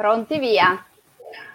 [0.00, 0.82] Pronti via.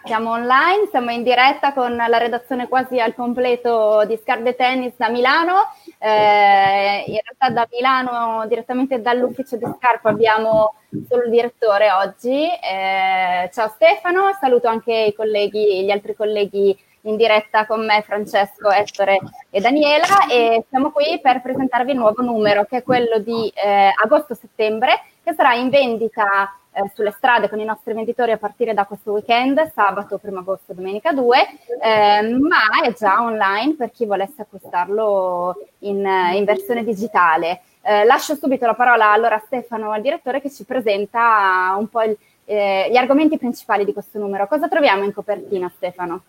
[0.04, 5.08] Siamo online, siamo in diretta con la redazione quasi al completo di Scarde Tennis da
[5.08, 5.62] Milano.
[5.98, 10.74] Eh, in realtà da Milano, direttamente dall'ufficio di Scarpa, abbiamo
[11.08, 12.46] solo il direttore oggi.
[12.46, 18.70] Eh, ciao Stefano, saluto anche i colleghi, gli altri colleghi in diretta con me, Francesco,
[18.70, 19.18] Ettore
[19.50, 23.90] e Daniela e siamo qui per presentarvi il nuovo numero che è quello di eh,
[24.00, 28.84] agosto-settembre che sarà in vendita eh, sulle strade con i nostri venditori a partire da
[28.84, 31.38] questo weekend, sabato 1 agosto, domenica 2,
[31.82, 37.62] eh, ma è già online per chi volesse acquistarlo in, in versione digitale.
[37.80, 42.02] Eh, lascio subito la parola allora a Stefano, il direttore, che ci presenta un po'
[42.02, 44.46] il, eh, gli argomenti principali di questo numero.
[44.46, 46.24] Cosa troviamo in copertina, Stefano?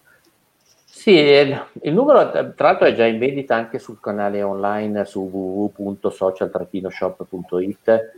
[0.85, 7.87] Sì, il numero tra l'altro è già in vendita anche sul canale online su www.social-shop.it
[7.87, 8.11] eh,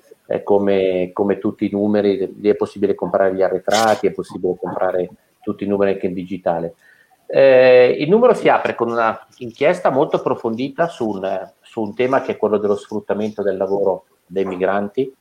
[0.44, 5.10] come, come, tutti i numeri, è possibile comprare gli arretrati, è possibile comprare
[5.42, 6.76] tutti i numeri anche in digitale.
[7.26, 12.22] Eh, il numero si apre con una inchiesta molto approfondita su un, su un, tema
[12.22, 15.14] che è quello dello sfruttamento del lavoro dei migranti,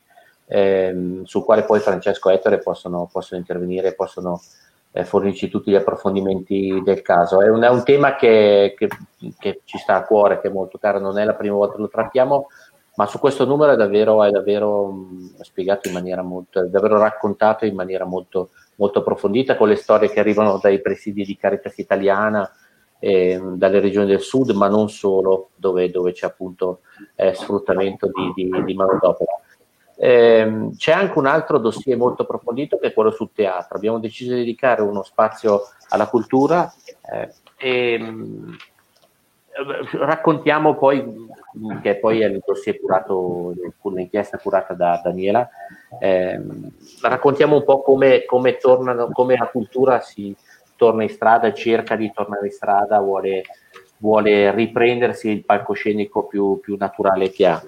[0.47, 4.41] ehm, sul quale poi Francesco e Ettore possono, possono intervenire, possono
[4.93, 7.43] eh, fornirci tutti gli approfondimenti del caso.
[7.43, 8.89] È un, è un tema che, che,
[9.39, 11.81] che, ci sta a cuore, che è molto caro, non è la prima volta che
[11.83, 12.47] lo trattiamo,
[12.99, 16.99] ma su questo numero è davvero, è davvero mh, spiegato in maniera molto, è davvero
[16.99, 21.79] raccontato in maniera molto, molto approfondita con le storie che arrivano dai presidi di Caritas
[21.79, 22.51] Italiana,
[22.99, 26.81] eh, dalle regioni del sud, ma non solo, dove, dove c'è appunto
[27.15, 29.31] eh, sfruttamento di, di, di manodopera.
[29.95, 33.77] Eh, c'è anche un altro dossier molto approfondito che è quello sul teatro.
[33.77, 36.73] Abbiamo deciso di dedicare uno spazio alla cultura
[37.13, 38.57] eh, e mh,
[39.93, 41.27] raccontiamo poi
[41.83, 43.55] che poi è il dossier curato,
[43.95, 45.49] l'inchiesta curata da Daniela,
[45.99, 46.41] eh,
[47.03, 50.35] raccontiamo un po' come, come, tornano, come la cultura si
[50.77, 53.43] torna in strada, cerca di tornare in strada, vuole,
[53.99, 57.63] vuole riprendersi il palcoscenico più, più, naturale che ha.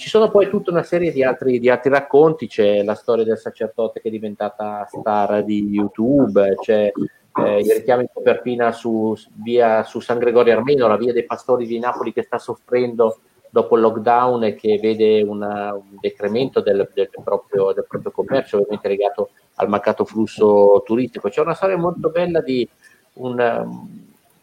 [0.00, 3.38] Ci sono poi tutta una serie di altri, di altri racconti, c'è la storia del
[3.38, 6.90] sacerdote che è diventata star di YouTube, c'è
[7.36, 11.66] eh, i richiami in copertina su, via, su San Gregorio Armeno, la via dei pastori
[11.66, 13.18] di Napoli che sta soffrendo
[13.50, 18.56] dopo il lockdown e che vede una, un decremento del, del, proprio, del, proprio, commercio,
[18.56, 21.28] ovviamente legato al mancato flusso turistico.
[21.28, 22.68] C'è una storia molto bella di
[23.14, 23.86] un,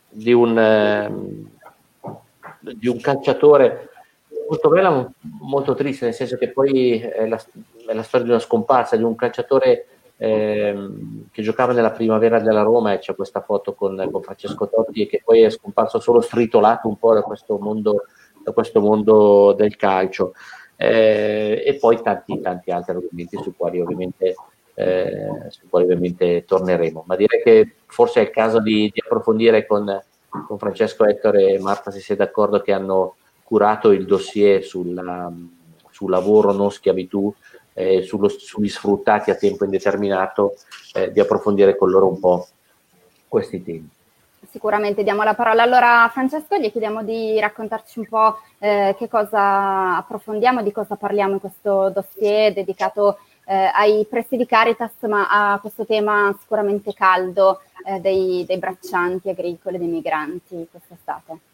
[0.09, 1.34] di un,
[2.59, 3.90] di un calciatore
[4.47, 7.41] molto bella, molto triste, nel senso che poi è la,
[7.88, 9.88] è la storia di una scomparsa di un calciatore
[10.18, 15.07] ehm, che giocava nella primavera della Roma e c'è questa foto con, con, Francesco Totti
[15.07, 18.03] che poi è scomparso solo stritolato un po' da questo mondo,
[18.43, 20.33] da questo mondo del calcio.
[20.75, 24.35] Eh, e poi tanti, tanti altri argomenti su quali ovviamente
[24.73, 27.03] eh, su quali ovviamente torneremo.
[27.05, 30.01] Ma direi che forse è il caso di, di approfondire con,
[30.47, 35.31] con, Francesco Ettore e Marta se siete d'accordo che hanno curato il dossier sulla,
[35.89, 37.33] sul lavoro non schiavitù
[37.81, 40.55] eh, sullo, sugli sfruttati a tempo indeterminato,
[40.93, 42.47] eh, di approfondire con loro un po'
[43.27, 43.89] questi temi.
[44.49, 49.07] Sicuramente diamo la parola allora a Francesco, gli chiediamo di raccontarci un po' eh, che
[49.07, 55.59] cosa approfondiamo, di cosa parliamo in questo dossier dedicato eh, ai presidi Caritas, ma a
[55.59, 61.50] questo tema sicuramente caldo eh, dei, dei braccianti agricoli, dei migranti quest'estate.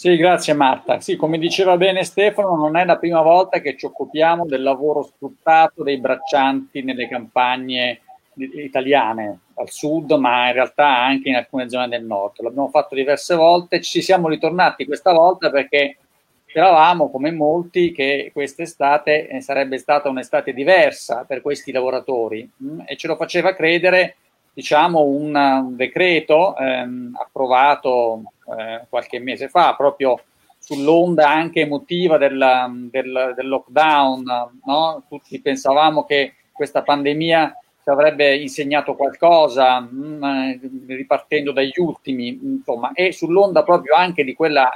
[0.00, 0.98] Sì, grazie Marta.
[0.98, 5.02] Sì, come diceva bene Stefano, non è la prima volta che ci occupiamo del lavoro
[5.02, 8.00] sfruttato dei braccianti nelle campagne
[8.32, 12.40] italiane, al sud, ma in realtà anche in alcune zone del nord.
[12.40, 15.98] L'abbiamo fatto diverse volte, ci siamo ritornati questa volta perché
[16.46, 22.96] speravamo, come molti, che quest'estate eh, sarebbe stata un'estate diversa per questi lavoratori mm, e
[22.96, 24.16] ce lo faceva credere
[24.60, 28.24] diciamo, un, un decreto ehm, approvato
[28.58, 30.20] eh, qualche mese fa, proprio
[30.58, 34.60] sull'onda anche emotiva del, del, del lockdown.
[34.66, 35.02] No?
[35.08, 42.92] Tutti pensavamo che questa pandemia ci avrebbe insegnato qualcosa, mh, mm, ripartendo dagli ultimi, insomma,
[42.92, 44.70] e sull'onda proprio anche di quella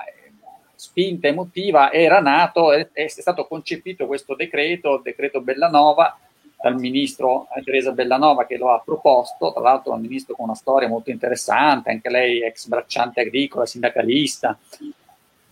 [0.75, 6.19] spinta emotiva era nato, è, è stato concepito questo decreto, il decreto Bellanova,
[6.65, 10.89] dal ministro Teresa Bellanova che lo ha proposto, tra l'altro un ministro con una storia
[10.89, 14.57] molto interessante, anche lei ex bracciante agricola, sindacalista.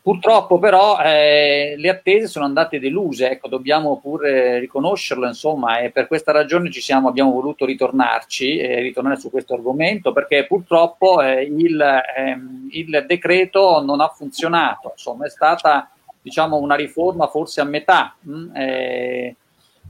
[0.00, 6.06] Purtroppo però eh, le attese sono andate deluse, ecco, dobbiamo pure riconoscerlo, insomma, e per
[6.06, 11.78] questa ragione siamo, abbiamo voluto ritornarci e ritornare su questo argomento perché purtroppo eh, il,
[12.16, 15.90] ehm, il decreto non ha funzionato, insomma, è stata
[16.22, 18.16] diciamo una riforma forse a metà.
[18.18, 18.50] Mh,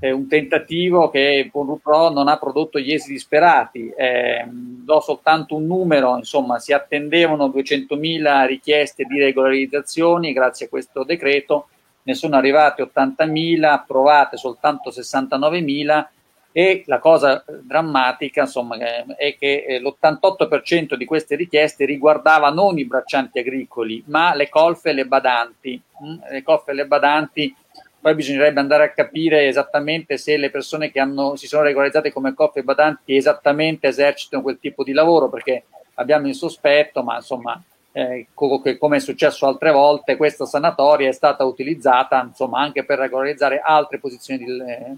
[0.02, 3.88] eh, un tentativo che purtroppo non ha prodotto gli esiti sperati.
[3.96, 11.04] Eh, do soltanto un numero, insomma, si attendevano 200.000 richieste di regolarizzazioni, grazie a questo
[11.04, 11.69] decreto
[12.02, 16.06] ne sono arrivate 80.000, approvate soltanto 69.000
[16.50, 22.84] e la cosa drammatica insomma, è che eh, l'88% di queste richieste riguardava non i
[22.84, 25.81] braccianti agricoli, ma le colfe e le badanti.
[26.05, 27.55] Mm, le colfe e le badanti
[28.02, 32.34] poi bisognerebbe andare a capire esattamente se le persone che hanno, si sono regolarizzate come
[32.34, 37.62] coppie badanti esattamente esercitano quel tipo di lavoro, perché abbiamo il sospetto, ma insomma,
[37.93, 43.62] eh, come è successo altre volte, questa sanatoria è stata utilizzata insomma, anche per regolarizzare
[43.64, 44.96] altre posizioni di, eh,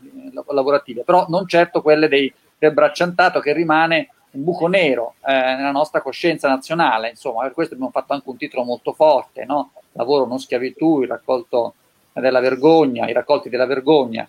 [0.49, 5.73] lavorative, però non certo quelle dei, del bracciantato che rimane un buco nero eh, nella
[5.73, 7.11] nostra coscienza nazionale.
[7.11, 9.73] Insomma, per questo abbiamo fatto anche un titolo molto forte, no?
[9.93, 11.75] Lavoro non schiavitù, il raccolto
[12.21, 14.29] della vergogna, i raccolti della vergogna.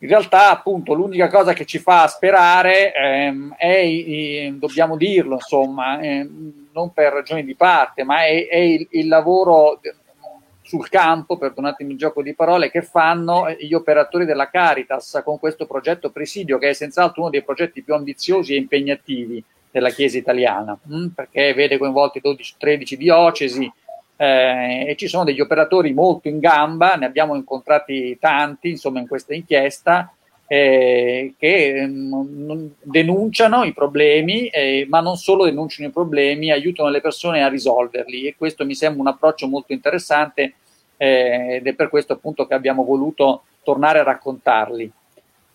[0.00, 5.98] In realtà, appunto, l'unica cosa che ci fa sperare ehm, è, eh, dobbiamo dirlo, insomma,
[6.00, 6.28] eh,
[6.72, 9.80] non per ragioni di parte, ma è, è il, il, lavoro
[10.62, 15.66] sul campo, perdonatemi il gioco di parole, che fanno gli operatori della Caritas con questo
[15.66, 20.78] progetto Presidio, che è senz'altro uno dei progetti più ambiziosi e impegnativi della Chiesa italiana,
[20.80, 20.96] mh?
[20.96, 23.72] Mm, perché vede coinvolti 12, 13 diocesi,
[24.20, 29.06] eh, e ci sono degli operatori molto in gamba, ne abbiamo incontrati tanti insomma in
[29.06, 30.12] questa inchiesta
[30.48, 36.88] eh, che mh, mm, denunciano i problemi, eh, ma non solo denunciano i problemi, aiutano
[36.88, 40.54] le persone a risolverli e questo mi sembra un approccio molto interessante
[40.96, 44.90] eh, ed è per questo appunto che abbiamo voluto tornare a raccontarli.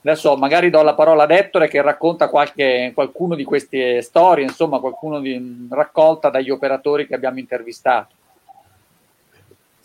[0.05, 4.79] Adesso magari do la parola ad Ettore che racconta qualche, qualcuno di queste storie, insomma
[4.79, 8.15] qualcuno di, raccolta dagli operatori che abbiamo intervistato.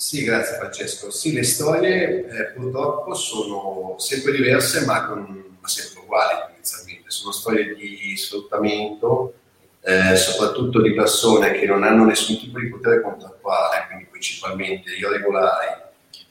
[0.01, 1.11] Sì, grazie Francesco.
[1.11, 7.11] Sì, le storie eh, purtroppo sono sempre diverse, ma, con, ma sempre uguali inizialmente.
[7.11, 9.35] Sono storie di sfruttamento,
[9.81, 15.83] eh, soprattutto di persone che non hanno nessun tipo di potere contrattuale, quindi principalmente irregolari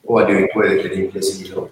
[0.04, 1.72] o addirittura richiedenti asilo,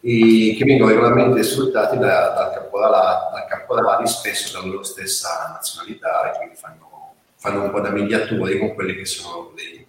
[0.00, 6.32] e che vengono regolarmente sfruttati da, dal, caporalato, dal caporali, spesso dalla loro stessa nazionalità,
[6.32, 9.83] e quindi fanno, fanno un po' da mediatori con quelli che sono le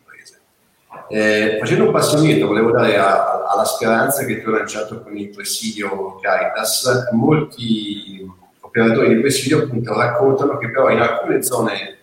[1.08, 5.16] eh, facendo un passo indietro, volevo dare a, alla speranza che tu hai lanciato con
[5.18, 7.10] il presidio Caritas.
[7.12, 8.28] Molti
[8.60, 11.98] operatori di presidio appunto raccontano che però in alcune zone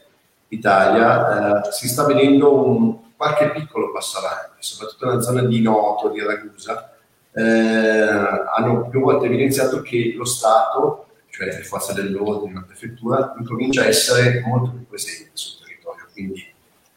[0.48, 6.08] d'Italia eh, si sta vedendo un, qualche piccolo passo avanti, soprattutto nella zona di Noto,
[6.08, 6.96] di Ragusa.
[7.34, 13.82] Eh, hanno più volte evidenziato che lo Stato, cioè le forze dell'ordine, la prefettura, incomincia
[13.82, 16.06] a essere molto più presente sul territorio.
[16.12, 16.51] Quindi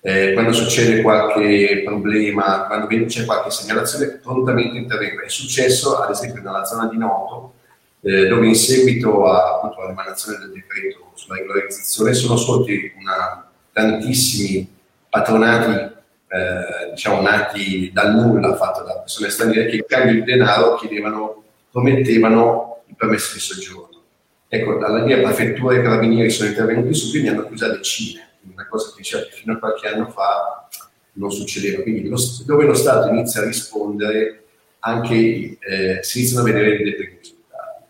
[0.06, 5.24] eh, quando succede qualche problema, quando c'è qualche segnalazione, prontamente intervengo.
[5.24, 7.54] È successo ad esempio nella zona di Noto,
[8.02, 14.72] eh, dove in seguito a, appunto, all'emanazione del decreto sulla regolarizzazione sono sorti una, tantissimi
[15.10, 20.76] patronati, eh, diciamo nati dal nulla, fatti da persone straniere, che in cambio di denaro
[20.76, 24.04] chiedevano, promettevano il permesso di soggiorno.
[24.50, 28.68] Ecco, dalla mia prefettura e i carabinieri sono intervenuti su, quindi hanno chiuso decine una
[28.68, 30.68] cosa che diceva fino a qualche anno fa
[31.14, 31.82] non succedeva.
[31.82, 34.44] Quindi lo, dove lo Stato inizia a rispondere,
[34.80, 37.84] anche eh, si iniziano a vedere dei risultati.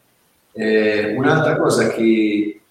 [0.54, 2.62] Eh, un'altra cosa che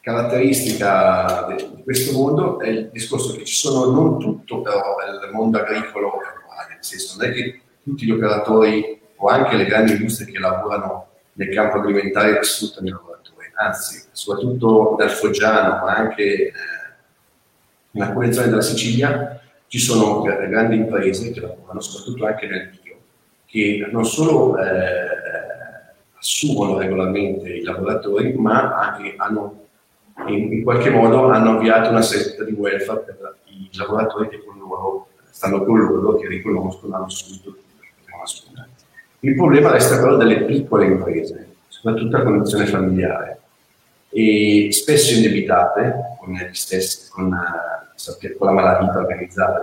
[0.00, 5.58] caratteristica di questo mondo è il discorso che ci sono non tutto però nel mondo
[5.58, 10.30] agricolo uguale, nel senso non è che tutti gli operatori o anche le grandi industrie
[10.30, 16.52] che lavorano nel campo alimentare sfruttano i lavoratori, anzi soprattutto dal Foggiano ma anche eh,
[17.92, 22.96] in alcune zone della Sicilia ci sono grandi imprese che lavorano soprattutto anche nel bio,
[23.46, 25.12] che non solo eh,
[26.18, 29.60] assumono regolarmente i lavoratori, ma anche hanno
[30.26, 34.58] in, in, qualche modo hanno avviato una sorta di welfare per i lavoratori che con
[34.58, 37.56] loro stanno con loro, che riconoscono, hanno subito
[39.20, 43.40] Il problema resta quello delle piccole imprese, soprattutto a condizione familiare,
[44.10, 47.34] e spesso indebitate con, gli stessi, con
[48.06, 49.60] uh, con la malavita organizzata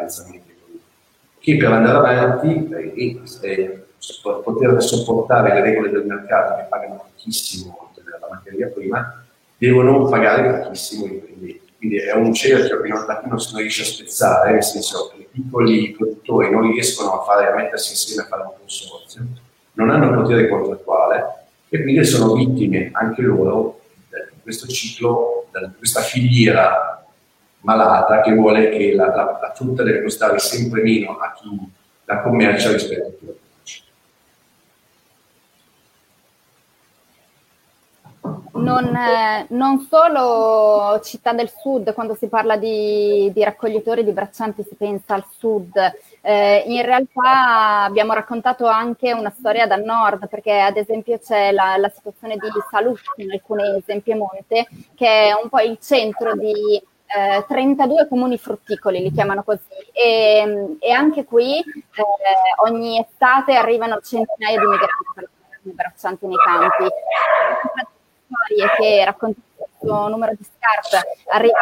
[1.39, 3.85] che per andare avanti e, e
[4.21, 9.23] poter sopportare le regole del mercato che pagano pochissimo della materia prima,
[9.57, 11.61] devono pagare pochissimo i venditi.
[11.77, 15.27] Quindi è un cerchio che non, non si riesce a spezzare, nel senso che i
[15.31, 19.25] piccoli produttori non riescono a, fare, a mettersi insieme a fare un consorzio,
[19.73, 23.79] non hanno potere contrattuale e quindi sono vittime anche loro
[24.09, 26.98] di questo ciclo, di questa filiera
[27.61, 31.49] malata che vuole che la, la, la frutta deve costare sempre meno a chi
[32.05, 33.33] la commercia rispetto a chi la
[38.59, 44.63] non, eh, non, solo città del sud, quando si parla di, di raccoglitori di braccianti
[44.63, 45.71] si pensa al sud,
[46.21, 51.77] eh, in realtà abbiamo raccontato anche una storia dal nord, perché ad esempio c'è la,
[51.77, 56.81] la situazione di Saluzzo nel Cunese, in Piemonte, che è un po' il centro di
[57.15, 59.61] eh, 32 comuni frutticoli, li chiamano così,
[59.91, 65.37] e, e anche qui eh, ogni estate arrivano centinaia di migranti
[65.71, 66.87] braccianti nei campi.
[68.29, 71.59] Storie che raccontano questo numero di scarpe arriva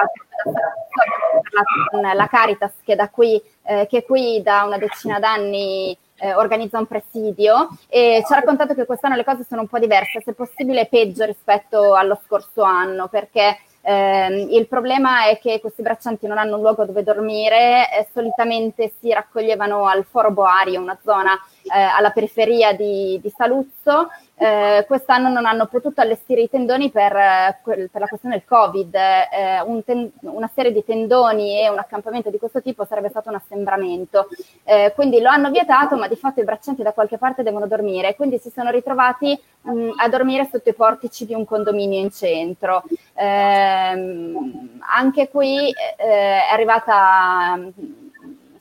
[1.89, 6.79] con la Caritas che da qui, eh, che qui da una decina d'anni eh, organizza
[6.79, 10.33] un presidio e ci ha raccontato che quest'anno le cose sono un po' diverse, se
[10.33, 16.37] possibile peggio rispetto allo scorso anno, perché eh, il problema è che questi braccianti non
[16.37, 21.39] hanno un luogo dove dormire, eh, solitamente si raccoglievano al Foro Boari, una zona
[21.73, 24.09] eh, alla periferia di, di Saluzzo,
[24.39, 28.93] eh, quest'anno non hanno potuto allestire i tendoni per, eh, per la questione del Covid.
[28.93, 33.29] Eh, un ten- una serie di tendoni e un accampamento di questo tipo sarebbe stato
[33.29, 34.27] un assembramento.
[34.63, 38.15] Eh, quindi lo hanno vietato, ma di fatto i braccianti da qualche parte devono dormire.
[38.15, 42.83] Quindi si sono ritrovati mh, a dormire sotto i portici di un condominio in centro.
[43.15, 47.59] Ehm, anche qui eh, è arrivata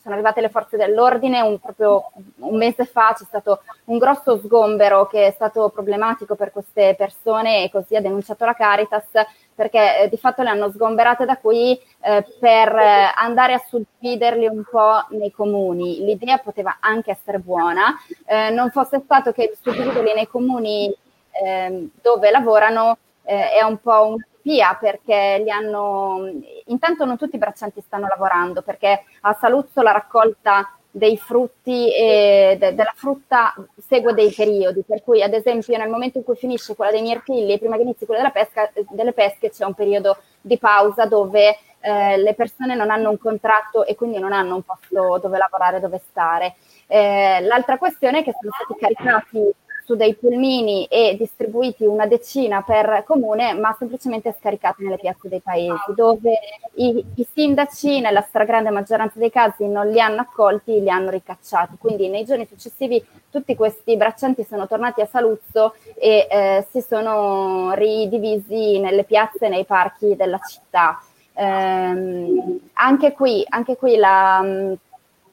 [0.06, 5.08] sono arrivate le forze dell'ordine un, proprio un mese fa, c'è stato un grosso sgombero
[5.08, 9.08] che è stato problematico per queste persone e così ha denunciato la Caritas
[9.52, 14.46] perché eh, di fatto le hanno sgomberate da qui eh, per eh, andare a suddividerli
[14.46, 16.04] un po' nei comuni.
[16.04, 17.92] L'idea poteva anche essere buona,
[18.26, 20.94] eh, non fosse stato che suddividerli nei comuni
[21.32, 26.30] ehm, dove lavorano eh, è un po' un terapia perché li hanno,
[26.66, 32.56] intanto non tutti i braccianti stanno lavorando perché a Saluzzo la raccolta dei frutti e
[32.58, 36.74] de- della frutta segue dei periodi, per cui ad esempio nel momento in cui finisce
[36.74, 40.56] quella dei mirtilli prima che inizi quella della pesca, delle pesche c'è un periodo di
[40.56, 45.18] pausa dove eh, le persone non hanno un contratto e quindi non hanno un posto
[45.20, 46.54] dove lavorare, dove stare.
[46.86, 49.54] Eh, l'altra questione è che sono stati caricati
[49.86, 55.40] su dei pulmini e distribuiti una decina per comune, ma semplicemente scaricati nelle piazze dei
[55.40, 56.40] paesi, dove
[56.74, 61.76] i, i sindaci nella stragrande maggioranza dei casi non li hanno accolti, li hanno ricacciati.
[61.78, 63.00] Quindi nei giorni successivi
[63.30, 69.48] tutti questi braccianti sono tornati a Saluzzo e eh, si sono ridivisi nelle piazze e
[69.48, 71.00] nei parchi della città.
[71.32, 74.44] Eh, anche qui, anche qui la,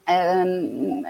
[0.03, 1.01] ehm,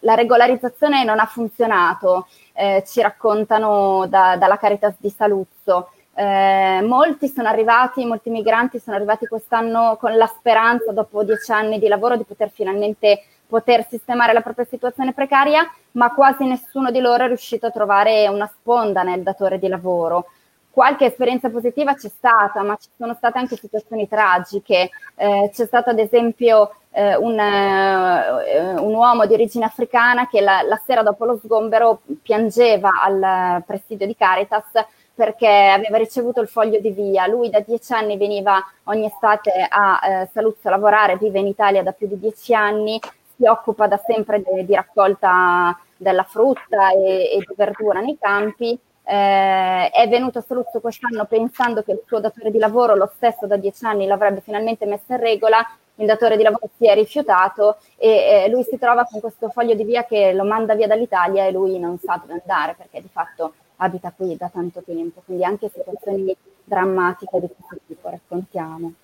[0.00, 5.90] la regolarizzazione non ha funzionato eh, ci raccontano da, dalla Caritas di Saluzzo.
[6.16, 11.78] Eh, molti sono arrivati, molti migranti sono arrivati quest'anno con la speranza, dopo dieci anni
[11.78, 17.00] di lavoro, di poter finalmente poter sistemare la propria situazione precaria, ma quasi nessuno di
[17.00, 20.26] loro è riuscito a trovare una sponda nel datore di lavoro.
[20.70, 24.90] Qualche esperienza positiva c'è stata, ma ci sono state anche situazioni tragiche.
[25.14, 30.62] Eh, c'è stato ad esempio eh, un, eh, un, uomo di origine africana che la,
[30.62, 34.70] la, sera dopo lo sgombero piangeva al presidio di Caritas
[35.12, 37.26] perché aveva ricevuto il foglio di via.
[37.26, 41.82] Lui da dieci anni veniva ogni estate a eh, Saluzzo a lavorare, vive in Italia
[41.82, 43.00] da più di dieci anni,
[43.36, 48.78] si occupa da sempre de, di raccolta della frutta e, e di verdura nei campi.
[49.06, 53.46] Eh, è venuto a Saluzzo quest'anno pensando che il suo datore di lavoro, lo stesso
[53.46, 57.78] da dieci anni, l'avrebbe finalmente messo in regola il datore di lavoro si è rifiutato
[57.96, 61.46] e eh, lui si trova con questo foglio di via che lo manda via dall'Italia
[61.46, 65.44] e lui non sa dove andare perché di fatto abita qui da tanto tempo, quindi
[65.44, 66.34] anche situazioni
[66.64, 68.94] drammatiche di questo tipo raccontiamo.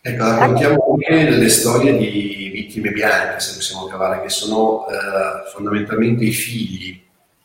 [0.00, 6.24] Ecco, raccontiamo anche delle storie di vittime bianche, se possiamo cavare, che sono eh, fondamentalmente
[6.24, 7.02] i figli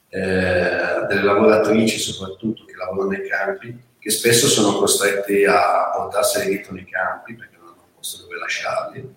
[0.09, 6.73] eh, delle lavoratrici soprattutto che lavorano nei campi, che spesso sono costrette a portarsene dietro
[6.73, 7.58] nei campi perché
[8.09, 9.15] posto dove lasciarli.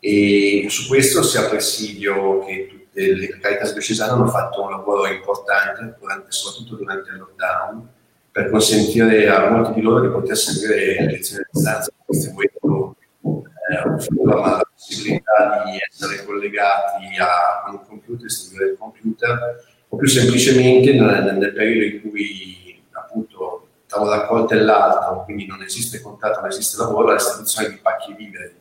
[0.00, 5.94] E su questo sia Presidio che tutte le Caritas diocesane hanno fatto un lavoro importante,
[5.98, 7.88] durante, soprattutto durante il lockdown,
[8.32, 14.24] per consentire a molti di loro di poter seguire le lezioni a distanza, distribuendo eh,
[14.24, 21.36] la possibilità di essere collegati a un computer, distribuire il computer, o più semplicemente nel,
[21.36, 23.51] nel periodo in cui appunto
[23.92, 27.76] tra una raccolta e l'altra, quindi non esiste contatto, non esiste lavoro, la restituzione di
[27.76, 28.54] pacchi viveri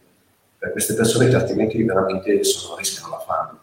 [0.58, 3.60] per queste persone che altrimenti veramente sono, rischiano la fame.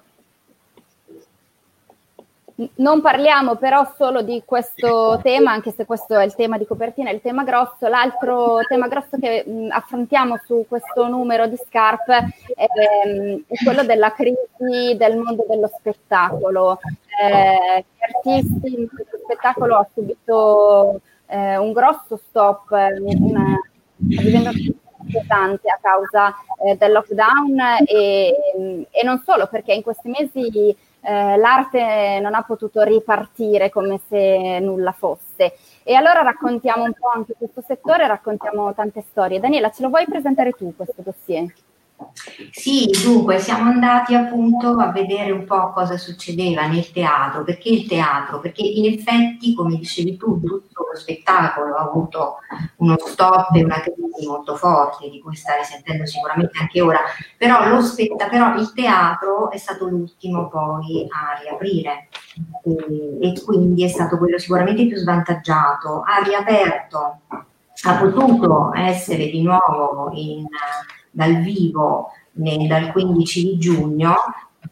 [2.77, 7.11] Non parliamo però solo di questo tema, anche se questo è il tema di copertina,
[7.11, 7.87] il tema grosso.
[7.87, 14.13] L'altro tema grosso che mh, affrontiamo su questo numero di scarpe è, è, quello della
[14.13, 16.81] crisi del mondo dello spettacolo.
[17.23, 18.91] Eh, gli artisti, il
[19.23, 23.61] spettacolo ha subito eh, un grosso stop, una,
[23.97, 24.51] vivendo
[25.11, 28.35] pesante a causa eh, del lockdown e,
[28.91, 34.59] e, non solo perché in questi mesi eh, l'arte non ha potuto ripartire come se
[34.61, 35.57] nulla fosse.
[35.83, 39.41] E allora raccontiamo un po' anche questo settore, raccontiamo tante storie.
[39.41, 41.53] Daniela, ce lo vuoi presentare tu questo dossier?
[42.53, 47.87] Sì, dunque siamo andati appunto a vedere un po' cosa succedeva nel teatro, perché il
[47.87, 48.39] teatro?
[48.39, 52.37] Perché in effetti, come dicevi tu, tutto spettacolo ha avuto
[52.77, 57.01] uno stop e una crisi molto forte, di cui stai sentendo sicuramente anche ora,
[57.37, 62.09] però, lo spetta- però il teatro è stato l'ultimo poi a riaprire
[62.65, 67.21] e, e quindi è stato quello sicuramente più svantaggiato, ha riaperto,
[67.83, 70.47] ha potuto essere di nuovo in
[71.11, 74.15] dal vivo nel, dal 15 di giugno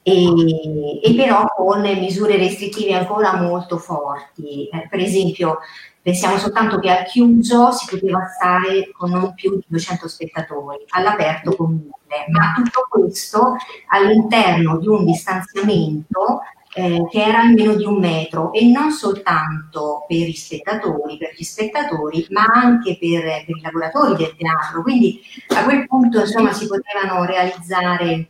[0.02, 4.68] e, e, però con misure restrittive ancora molto forti.
[4.68, 5.59] Eh, per esempio,
[6.06, 11.56] pensiamo soltanto che al chiuso si poteva stare con non più di 200 spettatori, all'aperto
[11.56, 11.90] con 1000,
[12.28, 13.56] ma tutto questo
[13.88, 16.42] all'interno di un distanziamento
[16.75, 21.42] eh, che era almeno di un metro e non soltanto per i spettatori, per gli
[21.42, 24.82] spettatori, ma anche per, per i lavoratori del teatro.
[24.82, 25.20] Quindi
[25.56, 28.28] a quel punto insomma si potevano realizzare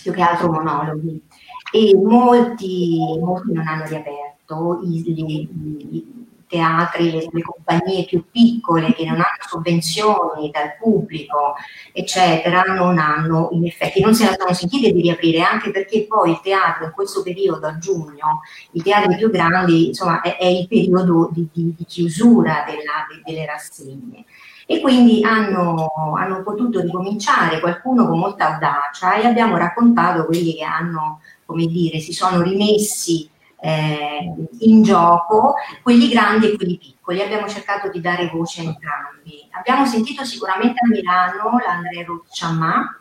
[0.00, 1.22] più che altro monologhi
[1.70, 5.48] e molti, molti non hanno riaperto i, i,
[5.90, 6.21] i,
[6.52, 11.54] teatri, le, compagnie più piccole che non hanno sovvenzioni dal pubblico,
[11.92, 16.32] eccetera, non hanno in effetti, non se la sono sentite di riaprire, anche perché poi
[16.32, 18.42] il teatro in questo periodo a giugno,
[18.72, 23.22] i teatri più grandi, insomma, è, è il periodo di, di, di chiusura della, de,
[23.24, 24.24] delle rassegne.
[24.66, 30.64] E quindi hanno, hanno, potuto ricominciare, qualcuno con molta audacia e abbiamo raccontato quelli che
[30.64, 33.28] hanno, come dire, si sono rimessi
[33.64, 37.22] eh, in gioco, quelli grandi e quelli piccoli.
[37.22, 39.48] Abbiamo cercato di dare voce a entrambi.
[39.52, 42.96] Abbiamo sentito sicuramente a Milano l'Andrea Rucciamà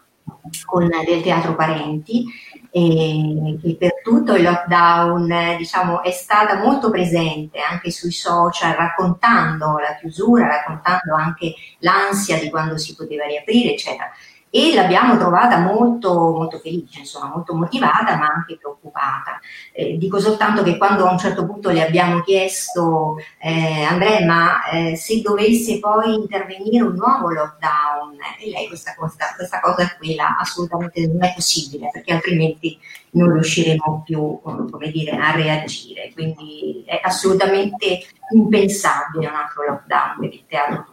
[0.65, 2.25] con del Teatro Parenti,
[2.69, 9.77] eh, che per tutto il lockdown diciamo, è stata molto presente anche sui social, raccontando
[9.79, 14.11] la chiusura, raccontando anche l'ansia di quando si poteva riaprire, eccetera
[14.53, 19.39] e l'abbiamo trovata molto, molto felice, insomma, molto motivata ma anche preoccupata.
[19.71, 24.69] Eh, dico soltanto che quando a un certo punto le abbiamo chiesto, eh, Andrea, ma
[24.69, 30.15] eh, se dovesse poi intervenire un nuovo lockdown, e lei questa cosa, questa cosa qui
[30.15, 32.77] la, assolutamente non è possibile perché altrimenti
[33.11, 36.11] non riusciremo più come dire, a reagire.
[36.13, 40.85] Quindi è assolutamente impensabile un altro lockdown per il teatro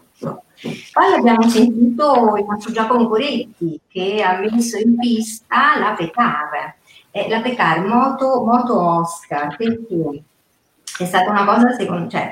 [0.61, 6.75] poi abbiamo sentito il nostro Giacomo Coretti che ha messo in pista la Pecar.
[7.11, 10.23] Eh, la Pecar moto, moto Oscar perché
[10.99, 12.31] è stata una cosa secondo cioè,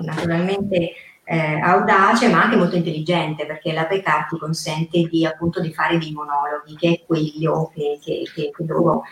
[0.00, 0.92] naturalmente
[1.30, 5.98] eh, audace ma anche molto intelligente perché la Pecar ti consente di, appunto, di fare
[5.98, 9.02] dei monologhi che è quello che, che, che, che loro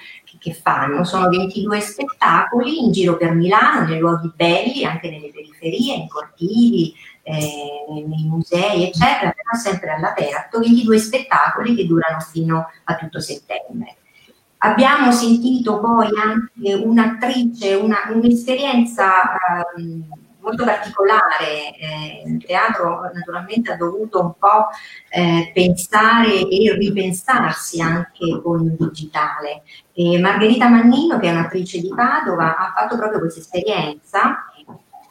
[0.62, 1.05] fanno.
[1.05, 6.94] Sono 22 spettacoli in giro per Milano, nei luoghi belli, anche nelle periferie, in cortili,
[7.22, 13.96] eh, nei musei, eccetera, però sempre all'aperto, 22 spettacoli che durano fino a tutto settembre.
[14.59, 19.37] Abbiamo sentito poi anche un'attrice, una, un'esperienza
[19.76, 21.76] um, molto particolare.
[21.76, 24.68] Eh, il teatro naturalmente ha dovuto un po'
[25.09, 29.62] eh, pensare e ripensarsi anche con il digitale.
[29.92, 34.44] E Margherita Mannino, che è un'attrice di Padova, ha fatto proprio questa esperienza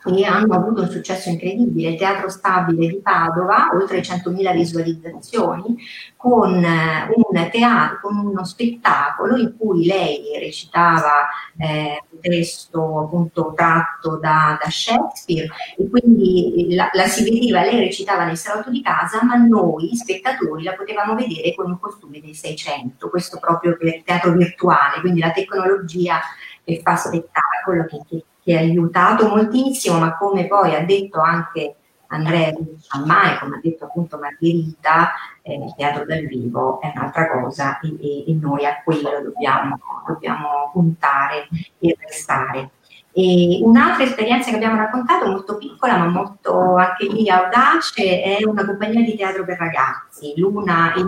[0.05, 1.89] e hanno avuto un successo incredibile.
[1.89, 5.77] Il Teatro Stabile di Padova, oltre 100.000 visualizzazioni,
[6.15, 13.53] con eh, un teatro, con uno spettacolo in cui lei recitava eh, un testo appunto
[13.55, 18.81] tratto da, da Shakespeare e quindi la, la, si vedeva, lei recitava nel salotto di
[18.81, 24.01] casa, ma noi spettatori la potevamo vedere con un costume dei 600, questo proprio per
[24.03, 26.19] teatro virtuale, quindi la tecnologia
[26.63, 31.77] che fa spettacolo, che, che che ha aiutato moltissimo, ma come poi ha detto anche
[32.09, 37.79] Andrea Ciammai, come ha detto appunto Margherita, eh, il teatro dal vivo è un'altra cosa
[37.79, 41.47] e, e, noi a quello dobbiamo, dobbiamo puntare
[41.79, 42.69] e restare.
[43.11, 48.63] E un'altra esperienza che abbiamo raccontato, molto piccola ma molto anche lì audace, è una
[48.63, 51.03] compagnia di teatro per ragazzi, Luna e.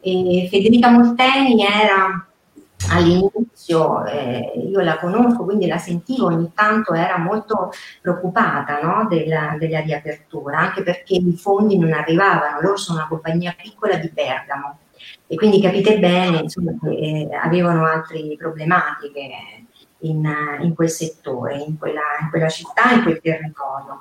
[0.00, 2.26] E Federica Molteni era
[2.90, 9.56] all'inizio eh, io la conosco, quindi la sentivo, ogni tanto era molto preoccupata no, della,
[9.58, 14.78] della, riapertura, anche perché i fondi non arrivavano, loro sono una compagnia piccola di Bergamo.
[15.28, 19.65] E quindi capite bene insomma, che eh, avevano altre problematiche
[20.00, 20.30] in,
[20.60, 24.00] in quel settore, in quella, in quella, città, in quel territorio.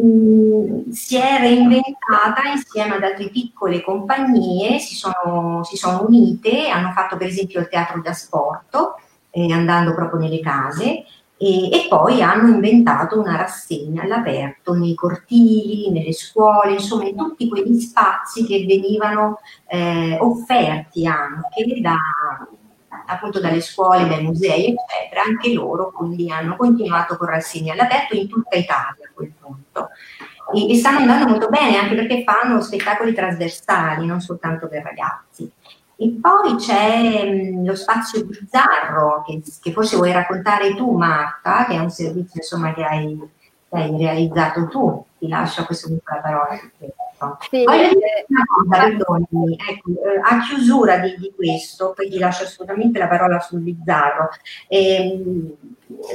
[0.00, 6.92] Mm, si è reinventata insieme ad altre piccole compagnie, si sono, si sono unite, hanno
[6.92, 8.94] fatto per esempio il teatro da sport,
[9.30, 11.04] eh, andando proprio nelle case,
[11.42, 17.48] e, e, poi hanno inventato una rassegna all'aperto nei cortili, nelle scuole, insomma in tutti
[17.48, 21.96] quegli spazi che venivano eh, offerti anche da,
[23.10, 28.28] appunto dalle scuole, dai musei, eccetera, anche loro quindi hanno continuato con rassegne all'aperto in
[28.28, 29.88] tutta Italia a quel punto.
[30.52, 35.50] E, e stanno andando molto bene anche perché fanno spettacoli trasversali, non soltanto per ragazzi.
[36.02, 41.74] E poi c'è mh, lo spazio bizzarro, che, che, forse vuoi raccontare tu, Marta, che
[41.74, 43.18] è un servizio insomma, che, hai,
[43.68, 45.04] hai realizzato tu.
[45.18, 46.58] Ti lascio a questo punto la parola.
[47.50, 52.18] Sì, Voglio dire una cosa, perdonami, ecco, eh, a chiusura di, di, questo, poi ti
[52.18, 54.30] lascio assolutamente la parola sul bizzarro.
[54.68, 55.56] Eh,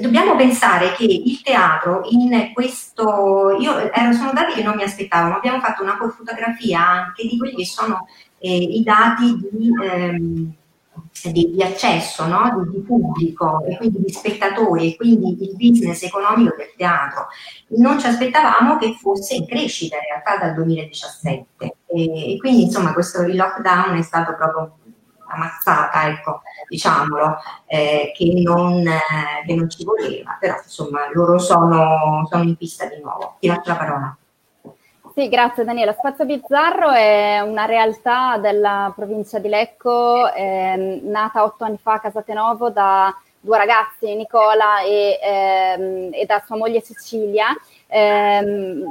[0.02, 5.30] dobbiamo pensare che il teatro in questo, io ero, sono dati che non mi aspettavo,
[5.30, 8.08] ma abbiamo fatto una fotografia anche di quelli che sono
[8.40, 10.54] eh, i dati di, ehm,
[11.32, 12.64] di, di accesso, no?
[12.64, 17.28] di, di, pubblico e quindi di spettatori e quindi il business economico del teatro.
[17.78, 22.94] Non ci aspettavamo che fosse in crescita in realtà dal 2017 e, e quindi insomma
[22.94, 24.78] questo il lockdown è stato proprio
[25.28, 32.28] ammazzata, ecco, diciamolo, eh, che, non, eh, che, non, ci voleva, però insomma loro sono,
[32.30, 33.38] sono in pista di nuovo.
[33.40, 34.18] Ti lascio la parola.
[35.18, 35.94] Sì, grazie Daniela.
[35.94, 42.00] Spazio Bizzarro è una realtà della provincia di Lecco, eh, nata otto anni fa a
[42.02, 47.48] Casatenovo da due ragazzi, Nicola e, ehm, e da sua moglie Cecilia.
[47.88, 48.84] Eh,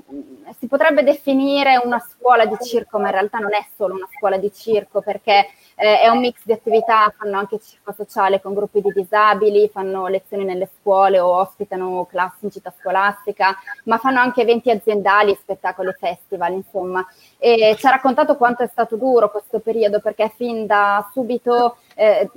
[0.59, 4.37] si potrebbe definire una scuola di circo, ma in realtà non è solo una scuola
[4.37, 8.81] di circo perché eh, è un mix di attività, fanno anche circo sociale con gruppi
[8.81, 14.43] di disabili, fanno lezioni nelle scuole o ospitano classi in città scolastica, ma fanno anche
[14.43, 17.07] eventi aziendali, spettacoli festival, insomma.
[17.39, 22.31] E ci ha raccontato quanto è stato duro questo periodo perché fin da subito, eh,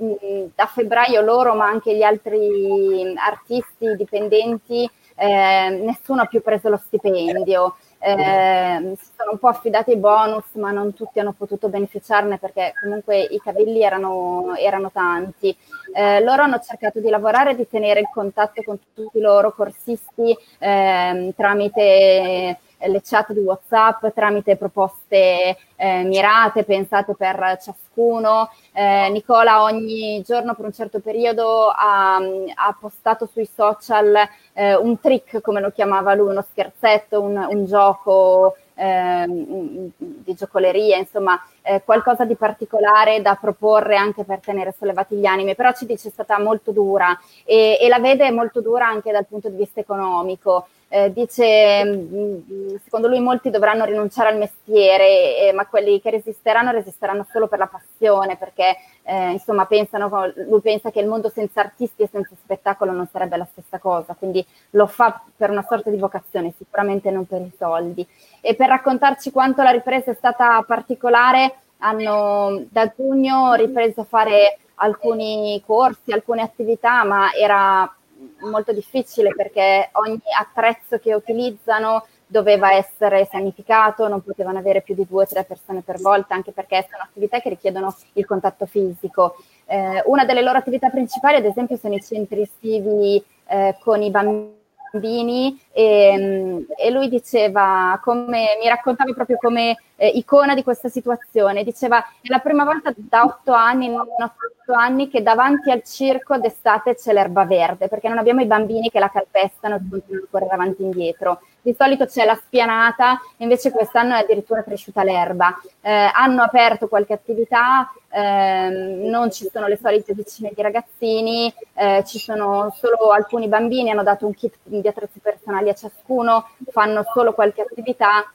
[0.54, 6.76] da febbraio loro, ma anche gli altri artisti dipendenti, eh, nessuno ha più preso lo
[6.76, 12.38] stipendio eh, si sono un po' affidati ai bonus, ma non tutti hanno potuto beneficiarne
[12.38, 15.56] perché comunque i cavilli erano, erano tanti.
[15.92, 19.52] Eh, loro hanno cercato di lavorare e di tenere il contatto con tutti i loro
[19.52, 28.50] corsisti eh, tramite le chat di WhatsApp tramite proposte eh, mirate, pensate per ciascuno.
[28.72, 34.16] Eh, Nicola ogni giorno per un certo periodo ha, ha postato sui social
[34.52, 40.96] eh, un trick, come lo chiamava lui, uno scherzetto, un, un gioco ehm, di giocoleria,
[40.96, 45.84] insomma eh, qualcosa di particolare da proporre anche per tenere sollevati gli animi, però ci
[45.84, 49.56] dice è stata molto dura e, e la vede molto dura anche dal punto di
[49.56, 56.00] vista economico eh, dice, mm, secondo lui molti dovranno rinunciare al mestiere, eh, ma quelli
[56.00, 61.06] che resisteranno resisteranno solo per la passione, perché eh, insomma pensano, lui pensa che il
[61.06, 65.50] mondo senza artisti e senza spettacolo non sarebbe la stessa cosa, quindi lo fa per
[65.50, 68.06] una sorta di vocazione, sicuramente non per i soldi.
[68.40, 74.58] E per raccontarci quanto la ripresa è stata particolare, hanno da giugno ripreso a fare
[74.76, 77.92] alcuni corsi, alcune attività, ma era
[78.40, 85.06] molto difficile perché ogni attrezzo che utilizzano doveva essere sanificato, non potevano avere più di
[85.08, 89.36] due o tre persone per volta, anche perché sono attività che richiedono il contatto fisico.
[89.64, 94.10] Eh, una delle loro attività principali, ad esempio, sono i centri estivi eh, con i
[94.10, 94.56] bambini
[94.90, 100.88] bambini e, mm, e, lui diceva come mi raccontava proprio come eh, icona di questa
[100.88, 105.82] situazione diceva è la prima volta da otto anni non otto anni che davanti al
[105.82, 110.24] circo d'estate c'è l'erba verde perché non abbiamo i bambini che la calpestano e continuano
[110.24, 115.02] a correre avanti e indietro di solito c'è la spianata, invece quest'anno è addirittura cresciuta
[115.02, 115.54] l'erba.
[115.82, 118.68] Eh, hanno aperto qualche attività, eh,
[119.08, 124.02] non ci sono le solite decine di ragazzini, eh, ci sono solo alcuni bambini, hanno
[124.02, 128.28] dato un kit di attrezzi personali a ciascuno, fanno solo qualche attività,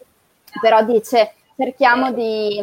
[0.61, 2.57] però dice cerchiamo di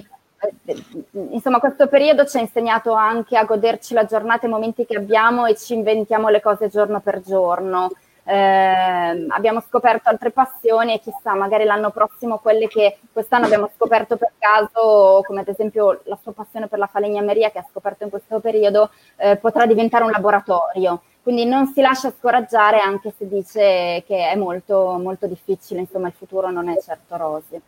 [0.65, 4.87] eh, insomma, questo periodo ci ha insegnato anche a goderci la giornata e i momenti
[4.87, 7.91] che abbiamo e ci inventiamo le cose giorno per giorno
[8.31, 14.17] eh, abbiamo scoperto altre passioni e chissà, magari l'anno prossimo quelle che quest'anno abbiamo scoperto
[14.17, 18.11] per caso, come ad esempio la sua passione per la falegnameria che ha scoperto in
[18.11, 21.03] questo periodo, eh, potrà diventare un laboratorio.
[21.23, 26.15] Quindi non si lascia scoraggiare anche se dice che è molto, molto difficile, insomma il
[26.15, 27.61] futuro non è certo rosio.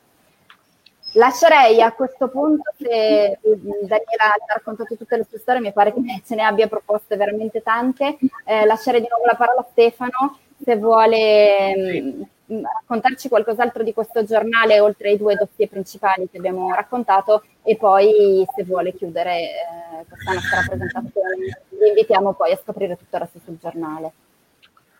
[1.14, 6.00] Lascerei a questo punto, se Daniela ha raccontato tutte le sue storie, mi pare che
[6.24, 10.76] ce ne abbia proposte veramente tante, eh, lascerei di nuovo la parola a Stefano se
[10.76, 16.72] vuole mh, mm, raccontarci qualcos'altro di questo giornale, oltre ai due dossier principali che abbiamo
[16.74, 22.96] raccontato, e poi se vuole chiudere eh, questa nostra presentazione, vi invitiamo poi a scoprire
[22.96, 24.12] tutto il resto sul giornale.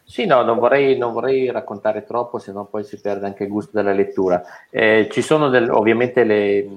[0.05, 3.49] Sì, no, non vorrei, non vorrei raccontare troppo, se no poi si perde anche il
[3.49, 4.43] gusto della lettura.
[4.69, 6.69] Eh, ci sono del, ovviamente le,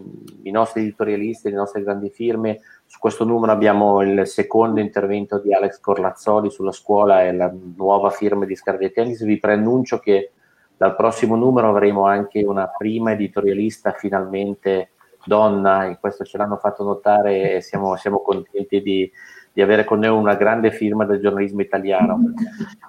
[0.43, 2.61] i nostri editorialisti, le nostre grandi firme.
[2.95, 8.09] Su questo numero abbiamo il secondo intervento di Alex Corlazzoli sulla scuola e la nuova
[8.09, 9.21] firma di Scardia Tennis.
[9.25, 10.31] Vi preannuncio che
[10.77, 14.91] dal prossimo numero avremo anche una prima editorialista finalmente
[15.25, 19.11] donna, e questo ce l'hanno fatto notare e siamo, siamo contenti di,
[19.51, 22.33] di avere con noi una grande firma del giornalismo italiano.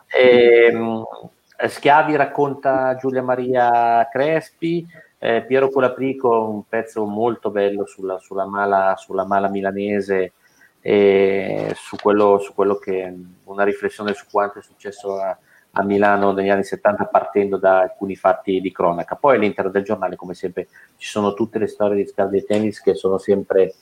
[0.06, 1.04] E, ehm,
[1.66, 4.86] Schiavi racconta Giulia Maria Crespi,
[5.18, 10.32] eh, Piero Colaprico un pezzo molto bello sulla, sulla, mala, sulla mala, milanese
[10.80, 13.12] e su quello, su quello, che
[13.44, 15.36] una riflessione su quanto è successo a,
[15.72, 19.16] a, Milano negli anni 70 partendo da alcuni fatti di cronaca.
[19.16, 22.80] Poi all'interno del giornale, come sempre, ci sono tutte le storie di Scardi e Tennis
[22.80, 23.74] che sono sempre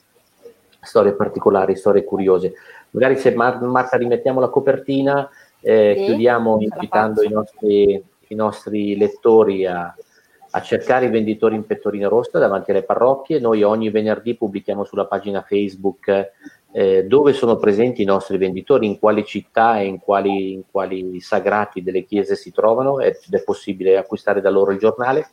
[0.81, 2.55] storie particolari, storie curiose.
[2.91, 5.29] Magari se Marta rimettiamo la copertina,
[5.61, 9.95] eh, sì, chiudiamo invitando i nostri, i nostri, lettori a,
[10.55, 13.41] a, cercare i venditori in pettorina rossa davanti alle parrocchie.
[13.41, 16.33] Noi ogni venerdì pubblichiamo sulla pagina Facebook
[16.73, 21.21] eh, dove sono presenti i nostri venditori, in quali città e in quali, in quali
[21.21, 25.29] sagrati delle chiese si trovano ed è possibile acquistare da loro il giornale.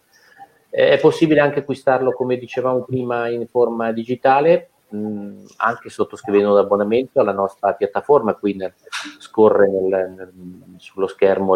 [0.69, 7.33] È possibile anche acquistarlo, come dicevamo prima, in forma digitale mh, anche sottoscrivendo l'abbonamento alla
[7.33, 8.57] nostra piattaforma, qui
[9.19, 10.33] scorre nel, nel,
[10.77, 11.55] sullo schermo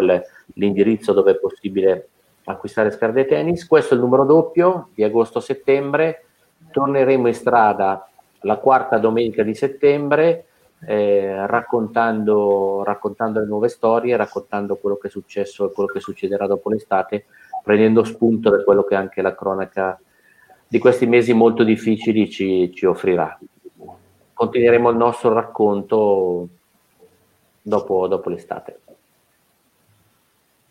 [0.54, 2.08] l'indirizzo dove è possibile
[2.46, 3.66] acquistare scarpe tennis.
[3.66, 6.24] Questo è il numero doppio di agosto-settembre.
[6.70, 8.08] Torneremo in strada
[8.40, 10.46] la quarta domenica di settembre
[10.84, 16.46] eh, raccontando, raccontando, le nuove storie, raccontando quello che è successo e quello che succederà
[16.46, 17.26] dopo l'estate,
[17.62, 19.98] prendendo spunto da quello che anche la cronaca
[20.68, 23.38] di questi mesi molto difficili ci, ci offrirà.
[24.32, 26.48] Continueremo il nostro racconto
[27.62, 28.80] dopo, dopo l'estate.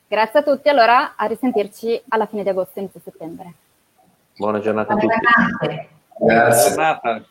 [0.07, 3.53] Grazie a tutti, allora a risentirci alla fine di agosto, inizio settembre.
[4.37, 5.87] Buona giornata a tutti.
[6.19, 6.75] Grazie.
[6.75, 7.25] Grazie.